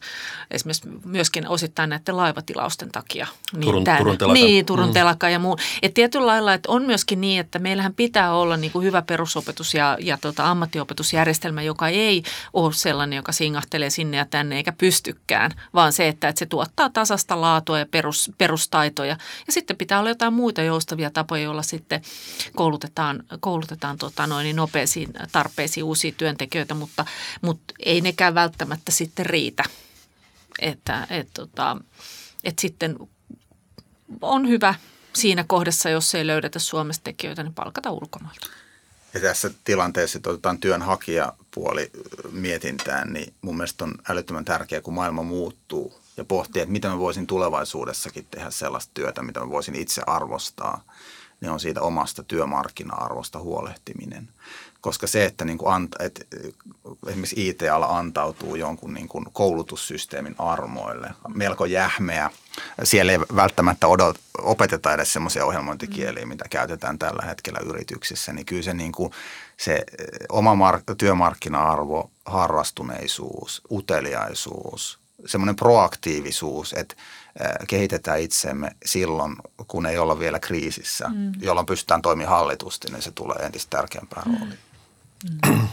[0.51, 3.27] esimerkiksi myöskin osittain näiden laivatilausten takia.
[3.53, 4.35] Niin Turun, tämän, Turun telaka.
[4.35, 4.92] Niin, Turun mm.
[4.92, 5.59] telaka ja muu.
[5.83, 9.75] Että tietyllä lailla, että on myöskin niin, että meillähän pitää olla niin kuin hyvä perusopetus
[9.75, 15.51] ja, ja tota, ammattiopetusjärjestelmä, joka ei ole sellainen, joka singahtelee sinne ja tänne eikä pystykään,
[15.75, 19.16] vaan se, että, että se tuottaa tasasta laatua ja perus, perustaitoja.
[19.47, 21.98] Ja sitten pitää olla jotain muita joustavia tapoja, joilla sitten
[22.57, 27.05] koulutetaan, koulutetaan tota noin, niin nopeisiin tarpeisiin uusia työntekijöitä, mutta,
[27.43, 29.65] mutta ei nekään välttämättä sitten riitä.
[30.59, 31.77] Että et, tota,
[32.45, 32.97] et sitten
[34.21, 34.75] on hyvä
[35.13, 38.47] siinä kohdassa, jos ei löydetä Suomesta tekijöitä, niin palkata ulkomailta.
[39.15, 41.91] Ja tässä tilanteessa, että otetaan työnhakijapuoli
[42.33, 46.99] mietintään, niin mun mielestä on älyttömän tärkeää, kun maailma muuttuu ja pohtii, että mitä mä
[46.99, 50.83] voisin tulevaisuudessakin tehdä sellaista työtä, mitä mä voisin itse arvostaa–
[51.40, 54.29] niin on siitä omasta työmarkkina-arvosta huolehtiminen.
[54.81, 56.24] Koska se, että, niin kuin anta, että
[57.07, 62.31] esimerkiksi IT-ala antautuu jonkun niin kuin koulutussysteemin armoille, melko jähmeä.
[62.83, 68.33] Siellä ei välttämättä odot, opeteta edes semmoisia ohjelmointikieliä, mitä käytetään tällä hetkellä yrityksissä.
[68.33, 69.12] Niin kyllä se, niin kuin,
[69.57, 69.85] se
[70.29, 76.94] oma mark- työmarkkina-arvo, harrastuneisuus, uteliaisuus, semmoinen proaktiivisuus, että
[77.68, 79.37] kehitetään itsemme silloin,
[79.68, 81.33] kun ei olla vielä kriisissä, mm.
[81.40, 84.38] jolloin pystytään toimimaan hallitusti, niin se tulee entistä tärkeämpään mm.
[84.38, 84.59] rooliin.
[85.48, 85.68] Mm.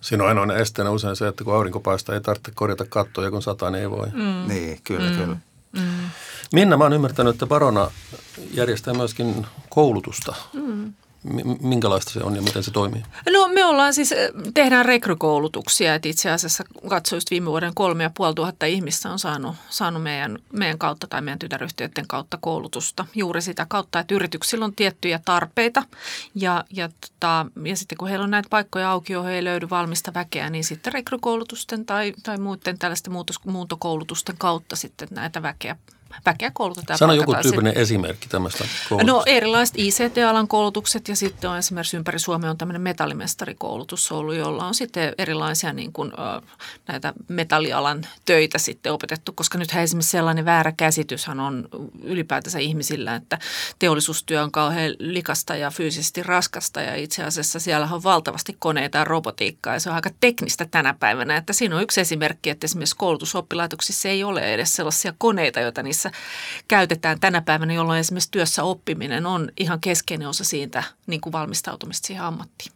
[0.00, 3.42] Siinä on ainoa esteenä usein se, että kun aurinko paistaa, ei tarvitse korjata kattoja, kun
[3.42, 4.06] sataa, niin ei voi.
[4.06, 4.48] Mm.
[4.48, 5.16] Niin, kyllä, mm.
[5.16, 5.36] kyllä.
[5.72, 6.10] Mm.
[6.52, 7.90] Minna, mä oon ymmärtänyt, että Barona
[8.50, 10.34] järjestää myöskin koulutusta.
[10.52, 10.63] Mm
[11.60, 13.02] minkälaista se on ja miten se toimii?
[13.32, 18.02] No me ollaan siis, eh, tehdään rekrykoulutuksia, että itse asiassa katsoin just viime vuoden kolme
[18.02, 23.06] ja puoli tuhatta ihmistä on saanut, saanut meidän, meidän kautta tai meidän tytäryhtiöiden kautta koulutusta.
[23.14, 25.82] Juuri sitä kautta, että yrityksillä on tiettyjä tarpeita
[26.34, 30.14] ja, ja, tota, ja sitten kun heillä on näitä paikkoja auki, joihin ei löydy valmista
[30.14, 35.76] väkeä, niin sitten rekrykoulutusten tai, tai muiden tällaisten muutos, muuntokoulutusten kautta sitten näitä väkeä
[36.26, 36.98] väkeä koulutetaan.
[36.98, 37.82] Sano joku tyyppinen sitten.
[37.82, 39.12] esimerkki tämmöistä koulutusta.
[39.12, 44.66] No erilaiset ICT-alan koulutukset ja sitten on esimerkiksi ympäri Suomea on tämmöinen metallimestarikoulutus ollut, jolla
[44.66, 46.12] on sitten erilaisia niin kuin,
[46.88, 51.68] näitä metallialan töitä sitten opetettu, koska nythän esimerkiksi sellainen väärä käsityshän on
[52.02, 53.38] ylipäätänsä ihmisillä, että
[53.78, 59.04] teollisuustyö on kauhean likasta ja fyysisesti raskasta ja itse asiassa siellä on valtavasti koneita ja
[59.04, 62.96] robotiikkaa ja se on aika teknistä tänä päivänä, että siinä on yksi esimerkki, että esimerkiksi
[62.96, 66.20] koulutusoppilaitoksissa ei ole edes sellaisia koneita, joita niissä missä
[66.68, 72.06] käytetään tänä päivänä, jolloin esimerkiksi työssä oppiminen on ihan keskeinen osa siitä niin kuin valmistautumista
[72.06, 72.72] siihen ammattiin.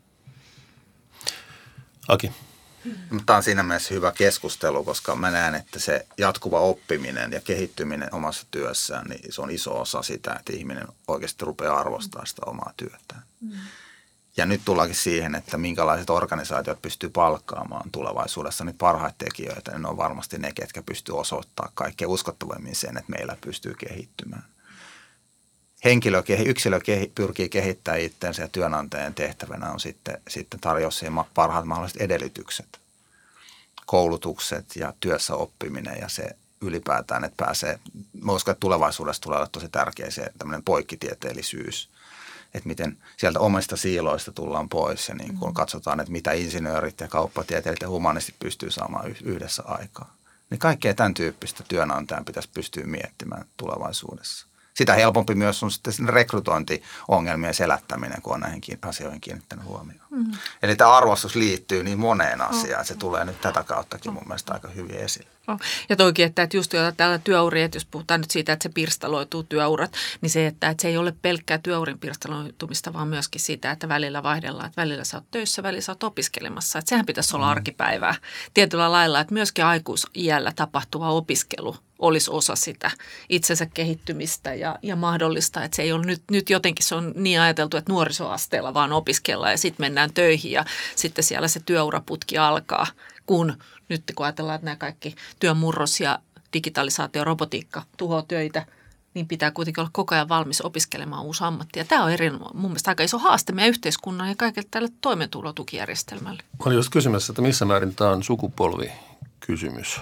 [2.08, 2.32] Aki.
[3.26, 8.14] Tämä on siinä mielessä hyvä keskustelu, koska mä näen, että se jatkuva oppiminen ja kehittyminen
[8.14, 12.72] omassa työssään, niin se on iso osa sitä, että ihminen oikeasti rupeaa arvostamaan sitä omaa
[12.76, 13.22] työtään.
[13.40, 13.52] Mm.
[14.38, 19.78] Ja nyt tullaankin siihen, että minkälaiset organisaatiot pystyy palkkaamaan tulevaisuudessa niitä parhaita tekijöitä.
[19.78, 24.44] Ne on varmasti ne, ketkä pystyy osoittamaan kaikkein uskottavimmin sen, että meillä pystyy kehittymään.
[25.84, 26.80] Henkilö, yksilö
[27.14, 32.80] pyrkii kehittämään itsensä ja työnantajan tehtävänä on sitten, sitten tarjoa siihen parhaat mahdolliset edellytykset.
[33.86, 37.78] Koulutukset ja työssä oppiminen ja se ylipäätään, että pääsee,
[38.22, 41.88] mä uskon, että tulevaisuudessa tulee olla tosi tärkeä se tämmöinen poikkitieteellisyys–
[42.54, 45.54] että miten sieltä omista siiloista tullaan pois ja niin kun mm.
[45.54, 50.14] katsotaan, että mitä insinöörit ja kauppatieteilijät ja humanistit pystyy saamaan yhdessä aikaa.
[50.50, 54.46] Niin kaikkea tämän tyyppistä työnantajan pitäisi pystyä miettimään tulevaisuudessa.
[54.74, 60.07] Sitä helpompi myös on sitten rekrytointiongelmien selättäminen, kun on näihin asioihin kiinnittänyt huomioon.
[60.18, 60.32] Mm.
[60.62, 64.54] Eli tämä arvostus liittyy niin moneen asiaan, että se tulee nyt tätä kauttakin mun mielestä
[64.54, 65.28] aika hyvin esille.
[65.48, 65.60] Oh.
[65.88, 69.42] Ja toikin, että, että just tällä työuria, että jos puhutaan nyt siitä, että se pirstaloituu
[69.42, 73.88] työurat, niin se, että, että se ei ole pelkkää työurin pirstaloitumista, vaan myöskin sitä, että
[73.88, 76.78] välillä vaihdellaan, että välillä sä oot töissä, välillä sä oot opiskelemassa.
[76.78, 77.50] Että sehän pitäisi olla mm.
[77.50, 78.14] arkipäivää
[78.54, 82.90] tietyllä lailla, että myöskin aikuisiällä tapahtuva opiskelu olisi osa sitä
[83.28, 87.40] itsensä kehittymistä ja, ja mahdollista, että se ei ole nyt, nyt jotenkin se on niin
[87.40, 90.64] ajateltu, että nuorisoasteella vaan opiskellaan ja sitten mennään töihin ja
[90.96, 92.86] sitten siellä se työuraputki alkaa,
[93.26, 96.18] kun nyt kun ajatellaan, että nämä kaikki työmurros ja
[96.52, 98.66] digitalisaatio, robotiikka tuhoaa töitä,
[99.14, 101.78] niin pitää kuitenkin olla koko ajan valmis opiskelemaan uusi ammatti.
[101.78, 106.42] Ja tämä on eri, mun mielestä aika iso haaste meidän yhteiskunnan ja kaikille tälle toimeentulotukijärjestelmälle.
[106.58, 110.00] Mä olin just kysymässä, että missä määrin tämä on sukupolvikysymys.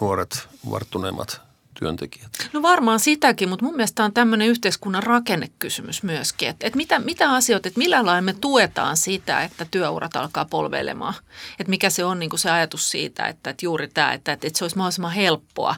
[0.00, 1.49] Nuoret, varttuneemmat
[1.80, 2.30] työntekijät?
[2.52, 6.48] No varmaan sitäkin, mutta mun mielestä on tämmöinen yhteiskunnan rakennekysymys myöskin.
[6.48, 11.14] Että, että mitä, mitä asioita, että millä lailla me tuetaan sitä, että työurat alkaa polveilemaan.
[11.58, 14.48] Että mikä se on niin kuin se ajatus siitä, että, että juuri tämä, että, että
[14.54, 15.74] se olisi mahdollisimman helppoa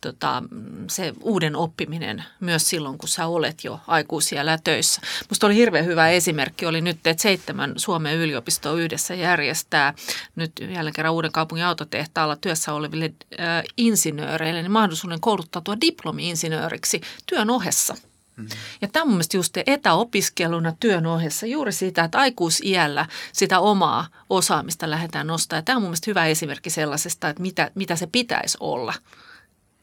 [0.00, 0.42] tota,
[0.90, 5.00] se uuden oppiminen myös silloin, kun sä olet jo aikuisiellä töissä.
[5.28, 9.94] Musta oli hirveän hyvä esimerkki, oli nyt, että seitsemän Suomen yliopistoa yhdessä järjestää
[10.36, 17.50] nyt jälleen kerran uuden kaupungin autotehtaalla työssä oleville äh, insinööreille niin mahdollisuuden kouluttautua diplomi-insinööriksi työn
[17.50, 17.94] ohessa.
[18.38, 18.58] Mm-hmm.
[18.80, 24.90] Ja tämä on mun just etäopiskeluna työn ohessa juuri siitä, että aikuisiällä sitä omaa osaamista
[24.90, 25.64] lähdetään nostamaan.
[25.64, 28.94] Tämä on mun mielestä hyvä esimerkki sellaisesta, että mitä, mitä se pitäisi olla–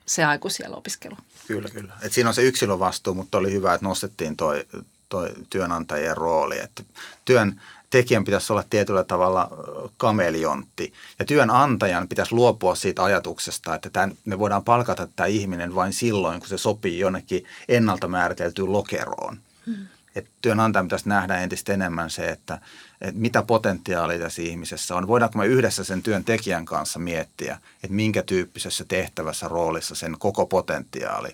[0.05, 1.17] se aikuisiellä opiskelu.
[1.47, 1.93] Kyllä, kyllä.
[2.01, 4.65] Et siinä on se yksilön vastuu, mutta oli hyvä, että nostettiin toi,
[5.09, 6.59] toi työnantajien rooli.
[6.59, 6.83] Että
[7.25, 9.49] työn tekijän pitäisi olla tietyllä tavalla
[9.97, 10.93] kameliontti.
[11.19, 16.39] Ja työnantajan pitäisi luopua siitä ajatuksesta, että tämän, me voidaan palkata tämä ihminen vain silloin,
[16.39, 19.39] kun se sopii jonnekin ennalta määriteltyyn lokeroon.
[19.65, 19.87] Hmm.
[20.15, 22.59] Et työnantajan pitäisi nähdä entistä enemmän se, että,
[23.01, 25.07] että mitä potentiaalia tässä ihmisessä on.
[25.07, 31.29] Voidaanko me yhdessä sen työntekijän kanssa miettiä, että minkä tyyppisessä tehtävässä roolissa sen koko potentiaali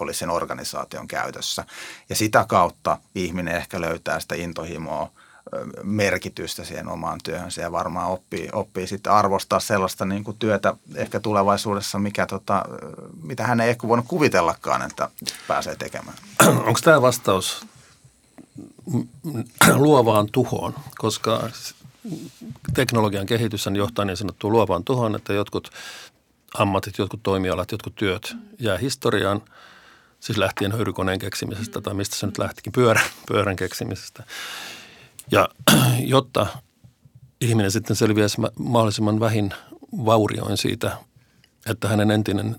[0.00, 1.64] oli sen organisaation käytössä.
[2.08, 5.10] Ja sitä kautta ihminen ehkä löytää sitä intohimoa,
[5.82, 11.20] merkitystä siihen omaan työhönsä ja varmaan oppii, oppii sitten arvostaa sellaista niin kuin työtä ehkä
[11.20, 12.64] tulevaisuudessa, mikä tota,
[13.22, 15.08] mitä hän ei ehkä voinut kuvitellakaan, että
[15.48, 16.16] pääsee tekemään.
[16.46, 17.66] Onko tämä vastaus
[19.74, 21.50] luovaan tuhoon, koska
[22.74, 25.70] teknologian kehitys johtaa niin sanottuun luovaan tuhoon, että jotkut
[26.58, 29.42] ammatit, jotkut toimialat, jotkut työt jää historiaan,
[30.20, 34.24] siis lähtien höyrykoneen keksimisestä tai mistä se nyt lähtikin, pyörän, pyörän keksimisestä.
[35.30, 35.48] Ja
[35.98, 36.46] jotta
[37.40, 39.54] ihminen sitten selviäisi mahdollisimman vähin
[39.92, 40.96] vaurioin siitä,
[41.66, 42.56] että hänen entinen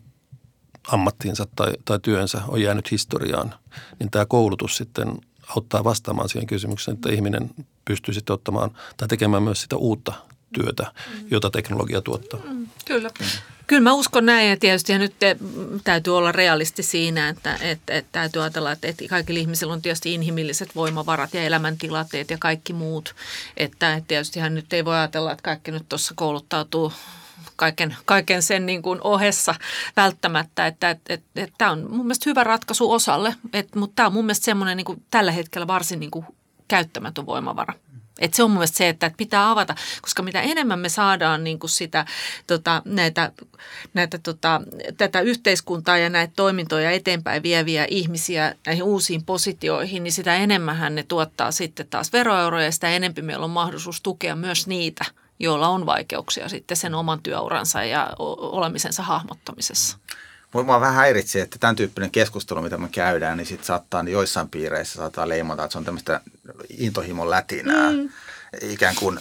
[0.88, 3.56] ammattiinsa tai, tai työnsä on jäänyt historiaan,
[4.00, 5.08] niin tämä koulutus sitten
[5.56, 7.50] auttaa vastaamaan siihen kysymykseen, että ihminen
[7.86, 10.14] pystyy sitten ottamaan tai tekemään myös sitä uutta
[10.54, 10.92] työtä,
[11.32, 12.40] jota teknologia tuottaa.
[12.50, 13.10] Mm, kyllä.
[13.68, 15.38] Kyllä mä uskon näin ja tietysti ja nyt te,
[15.84, 20.14] täytyy olla realisti siinä, että, että, että täytyy ajatella, että, että kaikilla ihmisillä on tietysti
[20.14, 23.16] inhimilliset voimavarat ja elämäntilanteet ja kaikki muut.
[23.58, 26.94] Että, että nyt ei voi ajatella, että kaikki nyt tuossa kouluttautuu
[27.56, 29.56] kaiken, kaiken sen niin kuin ohessa
[29.98, 34.08] välttämättä, että et, et, et, tämä on mun mielestä hyvä ratkaisu osalle, et, mutta tämä
[34.08, 36.26] on mun mielestä semmoinen niin kuin, tällä hetkellä varsin niin kuin,
[36.68, 37.74] käyttämätön voimavara.
[38.20, 41.60] Et se on mun mielestä se, että pitää avata, koska mitä enemmän me saadaan niin
[41.60, 42.06] kuin sitä,
[42.48, 43.32] tota, näitä,
[43.94, 44.62] näitä, tota,
[44.98, 51.04] tätä yhteiskuntaa ja näitä toimintoja eteenpäin vieviä ihmisiä näihin uusiin positioihin, niin sitä enemmän ne
[51.04, 55.06] tuottaa sitten taas veroeuroja ja sitä enemmän meillä on mahdollisuus tukea myös niitä–
[55.42, 59.98] joilla on vaikeuksia sitten sen oman työuransa ja olemisensa hahmottamisessa.
[60.54, 64.50] Mua vähän häiritsee, että tämän tyyppinen keskustelu, mitä me käydään, niin sitten saattaa niin joissain
[64.50, 66.22] piireissä saattaa leimata, että se on tämmöistä
[66.78, 67.92] intohimon lätinää.
[67.92, 68.10] Mm
[68.62, 69.20] ikään kuin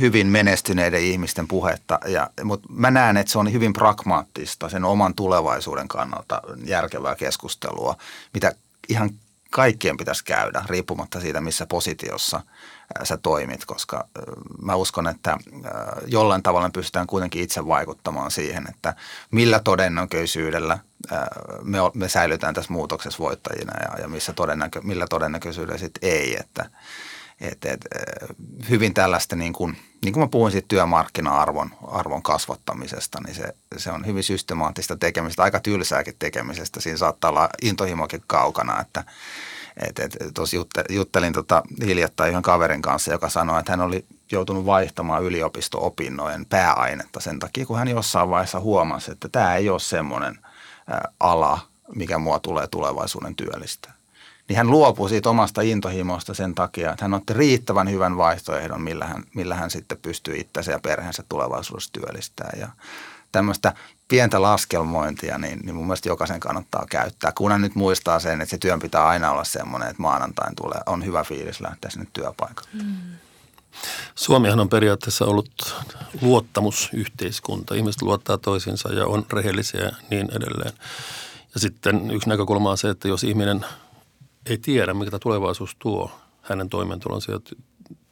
[0.00, 1.98] hyvin menestyneiden ihmisten puhetta.
[2.06, 7.96] Ja, mutta mä näen, että se on hyvin pragmaattista sen oman tulevaisuuden kannalta järkevää keskustelua,
[8.34, 8.52] mitä
[8.88, 9.10] ihan
[9.50, 12.40] kaikkien pitäisi käydä, riippumatta siitä, missä positiossa
[13.04, 14.08] sä toimit, koska
[14.62, 15.38] mä uskon, että
[16.06, 18.94] jollain tavalla pystytään kuitenkin itse vaikuttamaan siihen, että
[19.30, 20.78] millä todennäköisyydellä
[21.62, 26.70] me, me säilytään tässä muutoksessa voittajina ja, ja missä todennäkö, millä todennäköisyydellä sitten ei, että
[27.40, 27.80] et, et,
[28.70, 34.06] hyvin tällaista, niin kuin, niin mä puhuin siitä työmarkkina-arvon arvon kasvattamisesta, niin se, se on
[34.06, 36.80] hyvin systemaattista tekemistä, aika tylsääkin tekemisestä.
[36.80, 39.04] Siinä saattaa olla intohimokin kaukana, että
[39.88, 40.56] et, et, tuossa
[40.90, 47.20] juttelin tota hiljattain yhden kaverin kanssa, joka sanoi, että hän oli joutunut vaihtamaan yliopisto-opinnojen pääainetta
[47.20, 50.38] sen takia, kun hän jossain vaiheessa huomasi, että tämä ei ole semmoinen
[51.20, 51.58] ala,
[51.94, 53.92] mikä mua tulee tulevaisuuden työllistää
[54.48, 59.06] niin hän luopui siitä omasta intohimosta sen takia, että hän otti riittävän hyvän vaihtoehdon, millä
[59.06, 62.60] hän, millä hän sitten pystyy itsensä ja perheensä tulevaisuudessa työllistämään.
[62.60, 62.68] Ja
[63.32, 63.74] tämmöistä
[64.08, 67.32] pientä laskelmointia, niin, niin mun mielestä jokaisen kannattaa käyttää.
[67.32, 71.04] Kunhan nyt muistaa sen, että se työn pitää aina olla semmoinen, että maanantain tulee, on
[71.04, 72.70] hyvä fiilis lähteä sinne työpaikalle.
[72.72, 72.96] Mm.
[74.14, 75.74] Suomihan on periaatteessa ollut
[76.22, 77.74] luottamusyhteiskunta.
[77.74, 80.72] Ihmiset luottaa toisiinsa ja on rehellisiä ja niin edelleen.
[81.54, 83.64] Ja sitten yksi näkökulma on se, että jos ihminen
[84.46, 86.10] ei tiedä, mikä tulevaisuus tuo
[86.42, 87.40] hänen toimeentulonsa ja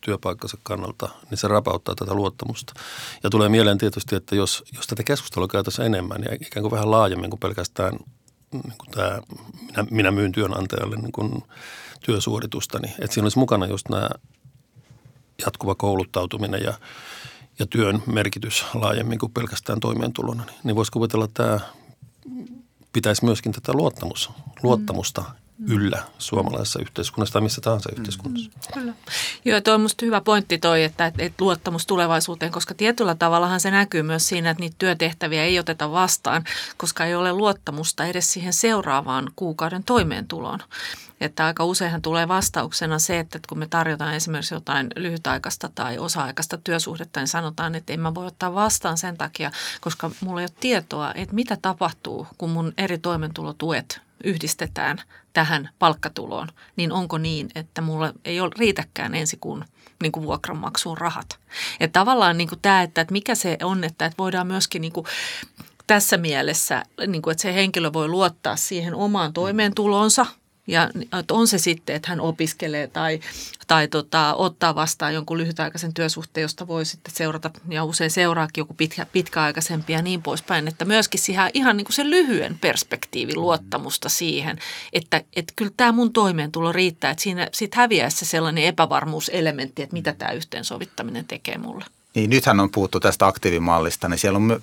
[0.00, 2.72] työpaikkansa kannalta, niin se rapauttaa tätä luottamusta.
[3.22, 6.90] Ja tulee mieleen tietysti, että jos, jos tätä keskustelua käytäisiin enemmän ja ikään kuin vähän
[6.90, 7.92] laajemmin kuin pelkästään
[8.52, 9.20] niin kuin tämä,
[9.66, 11.42] minä, minä myyn työnantajalle niin kuin
[12.00, 14.08] työsuoritusta, niin että siinä olisi mukana just nämä
[15.44, 16.74] jatkuva kouluttautuminen ja,
[17.58, 20.44] ja työn merkitys laajemmin kuin pelkästään toimeentulona.
[20.44, 21.60] Niin, niin voisi kuvitella, että tämä
[22.92, 24.30] pitäisi myöskin tätä luottamus,
[24.62, 25.24] luottamusta
[25.68, 28.50] yllä suomalaisessa yhteiskunnassa tai missä tahansa yhteiskunnassa.
[28.50, 28.94] Mm, kyllä.
[29.44, 33.70] Joo, toi on musta hyvä pointti toi, että, että luottamus tulevaisuuteen, koska tietyllä tavallahan se
[33.70, 36.44] näkyy myös siinä, että niitä työtehtäviä ei oteta vastaan,
[36.76, 40.60] koska ei ole luottamusta edes siihen seuraavaan kuukauden toimeentuloon.
[41.20, 46.58] Että aika useinhan tulee vastauksena se, että kun me tarjotaan esimerkiksi jotain lyhytaikaista tai osa-aikaista
[46.58, 50.56] työsuhdetta, niin sanotaan, että en mä voi ottaa vastaan sen takia, koska mulla ei ole
[50.60, 57.80] tietoa, että mitä tapahtuu, kun mun eri toimeentulotuet yhdistetään tähän palkkatuloon, niin onko niin, että
[57.80, 59.64] mulla ei ole riitäkään ensi kuun
[60.02, 61.38] niin kuin vuokranmaksuun rahat.
[61.80, 64.92] Ja tavallaan niin kuin tämä, että, että mikä se on, että, että voidaan myöskin niin
[64.92, 65.06] kuin
[65.86, 70.26] tässä mielessä, niin kuin, että se henkilö voi luottaa siihen omaan toimeentulonsa–
[70.70, 70.90] ja
[71.30, 73.20] on se sitten, että hän opiskelee tai,
[73.66, 78.74] tai tota, ottaa vastaan jonkun lyhytaikaisen työsuhteen, josta voi sitten seurata ja usein seuraakin joku
[78.74, 80.68] pitkä, pitkäaikaisempi ja niin poispäin.
[80.68, 84.58] Että myöskin siihen ihan niin kuin sen lyhyen perspektiivin luottamusta siihen,
[84.92, 87.10] että, että kyllä tämä mun toimeentulo riittää.
[87.10, 91.84] Että siinä sitten häviää se sellainen epävarmuuselementti, että mitä tämä yhteensovittaminen tekee mulle.
[92.14, 94.62] Niin, nythän on puhuttu tästä aktiivimallista, niin siellä on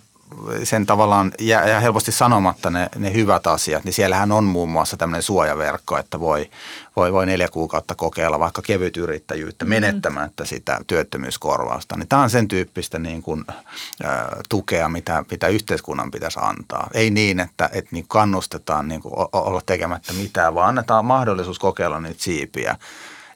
[0.63, 5.24] sen tavallaan jää helposti sanomatta ne, ne hyvät asiat, niin siellähän on muun muassa tämmöinen
[5.24, 6.50] suojaverkko, että voi,
[6.96, 9.70] voi, voi neljä kuukautta kokeilla vaikka kevyt yrittäjyyttä mm.
[9.70, 11.98] menettämättä sitä työttömyyskorvausta.
[11.98, 16.90] Niin tämä on sen tyyppistä niin kuin, ä, tukea, mitä, mitä yhteiskunnan pitäisi antaa.
[16.94, 22.00] Ei niin, että, että niin kannustetaan niin kuin olla tekemättä mitään, vaan annetaan mahdollisuus kokeilla
[22.00, 22.76] niitä siipiä.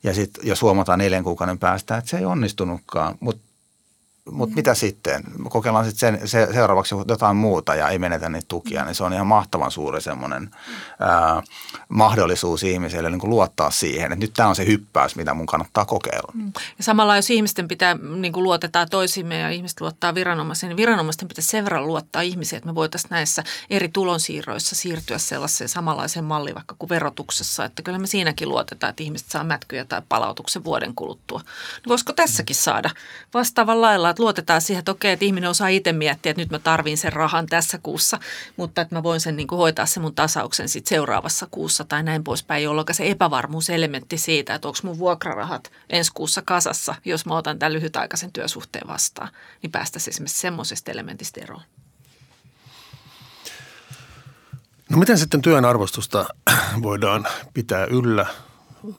[0.04, 3.51] Ja sitten jos huomataan neljän kuukauden päästä, että se ei onnistunutkaan, mutta
[4.30, 4.56] mutta mm.
[4.56, 5.24] mitä sitten?
[5.50, 9.14] Kokeillaan sitten sen, se, seuraavaksi jotain muuta ja ei menetä niitä tukia, niin se on
[9.14, 10.50] ihan mahtavan suuri semmoinen
[11.00, 11.44] ää,
[11.90, 15.86] mahdollisuus ihmiselle niin kuin luottaa siihen, että nyt tämä on se hyppäys, mitä mun kannattaa
[15.86, 16.32] kokeilla.
[16.34, 16.52] Mm.
[16.78, 21.28] Ja samalla jos ihmisten pitää, niin kuin luotetaan toisimme ja ihmiset luottaa viranomaisiin, niin viranomaisten
[21.28, 26.56] pitää sen verran luottaa ihmisiä, että me voitaisiin näissä eri tulonsiirroissa siirtyä sellaiseen samanlaiseen malliin
[26.56, 30.96] vaikka kuin verotuksessa, että kyllä me siinäkin luotetaan, että ihmiset saa mätkyjä tai palautuksen vuoden
[30.96, 31.40] kuluttua.
[31.40, 32.90] Niin voisiko tässäkin saada
[33.34, 36.60] vastaavan lailla, että luotetaan siihen, että okei, että ihminen osaa itse miettiä, että nyt mä
[36.60, 38.20] tarvin sen rahan tässä kuussa,
[38.58, 42.04] mutta että mä voin sen niin kuin hoitaa sen mun tasauksen sitten seuraavassa kuussa tai
[42.04, 47.38] näin poispäin, jolloin se epävarmuuselementti siitä, että onko mun vuokrarahat ensi kuussa kasassa, jos mä
[47.38, 49.30] otan tämän lyhytaikaisen työsuhteen vastaan,
[49.62, 51.64] niin päästäisiin esimerkiksi semmoisesta elementistä eroon.
[54.90, 56.26] No miten sitten työn arvostusta
[56.82, 58.26] voidaan pitää yllä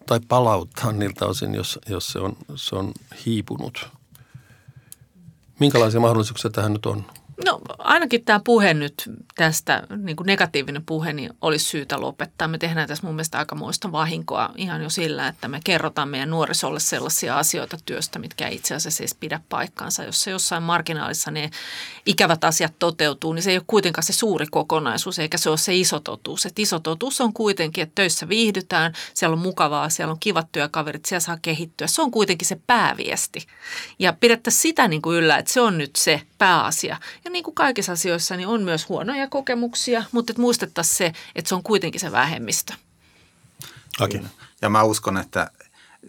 [0.06, 2.92] tai palauttaa niiltä osin, jos, jos se, on, se on
[3.26, 4.01] hiipunut?
[5.62, 7.04] Minkälaisia mahdollisuuksia tähän nyt on?
[7.44, 12.48] No ainakin tämä puhe nyt tästä, niin kuin negatiivinen puhe, niin olisi syytä lopettaa.
[12.48, 16.80] Me tehdään tässä mun mielestä aikamoista vahinkoa ihan jo sillä, että me kerrotaan meidän nuorisolle
[16.80, 20.04] sellaisia asioita työstä, mitkä itse asiassa ei pidä paikkaansa.
[20.04, 21.50] Jos se jossain marginaalissa ne
[22.06, 25.74] ikävät asiat toteutuu, niin se ei ole kuitenkaan se suuri kokonaisuus, eikä se ole se
[25.76, 26.46] iso totuus.
[26.46, 31.04] Et iso totuus on kuitenkin, että töissä viihdytään, siellä on mukavaa, siellä on kivat työkaverit,
[31.04, 31.86] siellä saa kehittyä.
[31.86, 33.46] Se on kuitenkin se pääviesti.
[33.98, 36.96] Ja pidettäisiin sitä niin kuin yllä, että se on nyt se pääasia.
[37.24, 41.48] Ja niin kuin kaikissa asioissa, niin on myös huonoja kokemuksia, mutta että muistettaisiin se, että
[41.48, 42.74] se on kuitenkin se vähemmistö.
[44.00, 44.28] Akin.
[44.62, 45.50] Ja mä uskon, että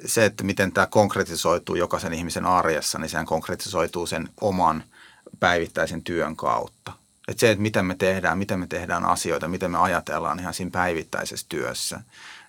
[0.06, 4.84] se, että miten tämä konkretisoituu jokaisen ihmisen arjessa, niin sehän konkretisoituu sen oman
[5.40, 6.94] päivittäisen työn kautta.
[7.28, 10.72] Että se, että miten me tehdään, miten me tehdään asioita, miten me ajatellaan ihan siinä
[10.72, 12.00] päivittäisessä työssä,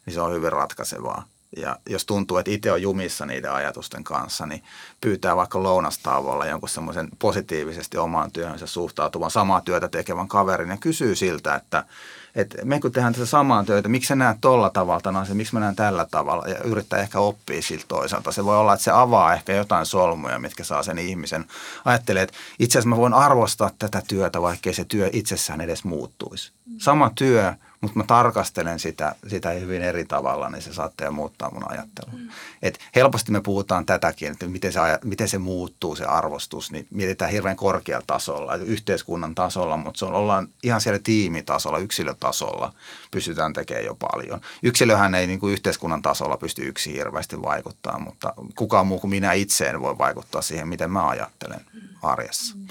[0.07, 1.29] niin se on hyvin ratkaisevaa.
[1.57, 4.63] Ja jos tuntuu, että itse on jumissa niiden ajatusten kanssa, niin
[5.01, 11.15] pyytää vaikka lounastauolla jonkun semmoisen positiivisesti omaan työhönsä suhtautuvan samaa työtä tekevän kaverin ja kysyy
[11.15, 11.85] siltä, että,
[12.35, 15.55] että me kun tehdään tätä samaa työtä, miksi sä näet tolla tavalla, no se, miksi
[15.55, 18.33] mä näen tällä tavalla ja yrittää ehkä oppia siltä toisaalta.
[18.33, 21.45] Se voi olla, että se avaa ehkä jotain solmuja, mitkä saa sen ihmisen
[21.85, 26.53] ajattelee, että itse asiassa mä voin arvostaa tätä työtä, vaikkei se työ itsessään edes muuttuisi.
[26.79, 31.71] Sama työ, mutta mä tarkastelen sitä, sitä hyvin eri tavalla, niin se saattaa muuttaa mun
[31.71, 32.19] ajattelua.
[32.19, 32.29] Mm.
[32.63, 37.31] Et helposti me puhutaan tätäkin, että miten se, miten se muuttuu se arvostus, niin mietitään
[37.31, 42.73] hirveän korkealla tasolla, yhteiskunnan tasolla, mutta se on, ollaan ihan siellä tiimitasolla, yksilötasolla
[43.11, 44.41] pystytään tekemään jo paljon.
[44.63, 49.33] Yksilöhän ei niin kuin yhteiskunnan tasolla pysty yksi hirveästi vaikuttaa, mutta kukaan muu kuin minä
[49.33, 51.61] itse en voi vaikuttaa siihen, miten mä ajattelen
[52.03, 52.55] arjessa.
[52.57, 52.67] Mm.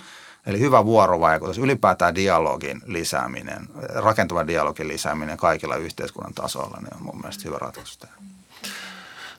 [0.46, 7.18] Eli hyvä vuorovaikutus, ylipäätään dialogin lisääminen, rakentavan dialogin lisääminen kaikilla yhteiskunnan tasoilla, niin on mun
[7.22, 8.18] mielestä hyvä ratkaisu tähän.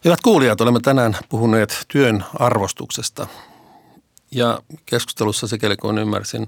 [0.05, 3.27] Hyvät kuulijat, olemme tänään puhuneet työn arvostuksesta.
[4.31, 6.47] Ja keskustelussa, sikäli kun ymmärsin,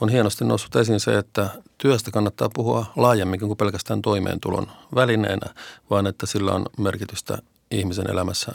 [0.00, 5.54] on hienosti noussut esiin se, että työstä kannattaa puhua laajemmin kuin pelkästään toimeentulon välineenä,
[5.90, 7.38] vaan että sillä on merkitystä
[7.70, 8.52] ihmisen elämässä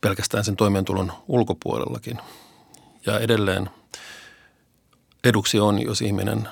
[0.00, 2.18] pelkästään sen toimeentulon ulkopuolellakin.
[3.08, 3.70] Ja edelleen
[5.24, 6.48] eduksi on, jos ihminen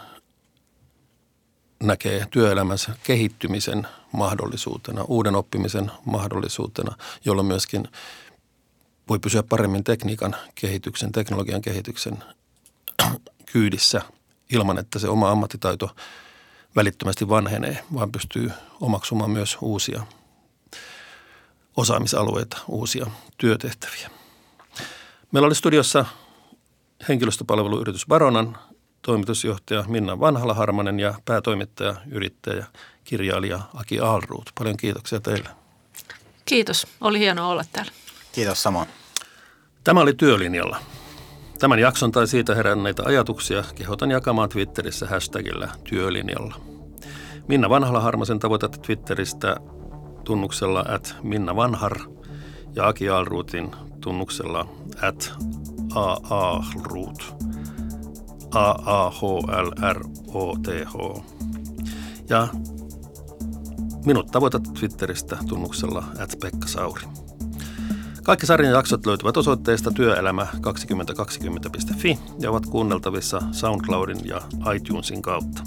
[1.82, 7.88] näkee työelämänsä kehittymisen mahdollisuutena, uuden oppimisen mahdollisuutena, jolloin myöskin
[9.09, 12.24] voi pysyä paremmin tekniikan kehityksen, teknologian kehityksen
[13.52, 14.02] kyydissä
[14.50, 15.90] ilman, että se oma ammattitaito
[16.76, 18.50] välittömästi vanhenee, vaan pystyy
[18.80, 20.07] omaksumaan myös uusia
[21.76, 23.07] osaamisalueita, uusia
[23.38, 24.11] työtehtäviä.
[25.32, 26.04] Meillä oli studiossa
[27.09, 28.59] henkilöstöpalveluyritys Baronan
[29.02, 32.66] toimitusjohtaja Minna Vanhala-Harmanen ja päätoimittaja, yrittäjä,
[33.04, 34.50] kirjailija Aki Aalruut.
[34.59, 35.48] Paljon kiitoksia teille.
[36.44, 36.86] Kiitos.
[37.00, 37.92] Oli hienoa olla täällä.
[38.32, 38.88] Kiitos samoin.
[39.84, 40.76] Tämä oli Työlinjalla.
[41.59, 46.54] Tämän jakson tai siitä heränneitä ajatuksia kehotan jakamaan Twitterissä hashtagillä Työlinjalla.
[47.48, 49.57] Minna Vanhala-Harmasen tavoitat Twitteristä
[50.24, 51.98] tunnuksella at Minna Vanhar
[52.74, 54.68] ja Aki Aalruutin tunnuksella
[55.02, 55.34] at
[56.30, 57.36] aahlruut.
[58.55, 60.94] A-A-H-L-R-O-T-H.
[62.28, 62.49] Ja
[64.05, 67.03] minut tavoitat Twitteristä tunnuksella at Pekka Sauri.
[68.22, 74.40] Kaikki sarjan jaksot löytyvät osoitteesta työelämä2020.fi ja ovat kuunneltavissa SoundCloudin ja
[74.74, 75.62] iTunesin kautta.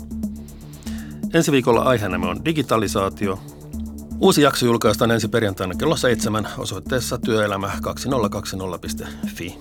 [1.33, 3.39] Ensi viikolla aiheena on digitalisaatio.
[4.21, 9.57] Uusi jakso julkaistaan ensi perjantaina kello 7 osoitteessa työelämä2020.fi.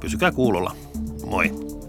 [0.00, 0.76] Pysykää kuulolla.
[1.26, 1.79] Moi!